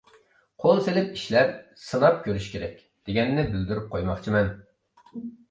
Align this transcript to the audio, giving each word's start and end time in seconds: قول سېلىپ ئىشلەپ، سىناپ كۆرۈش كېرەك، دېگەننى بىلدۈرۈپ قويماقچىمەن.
قول 0.61 0.79
سېلىپ 0.85 1.11
ئىشلەپ، 1.17 1.53
سىناپ 1.89 2.17
كۆرۈش 2.23 2.47
كېرەك، 2.55 2.81
دېگەننى 3.11 3.45
بىلدۈرۈپ 3.53 3.87
قويماقچىمەن. 3.95 4.53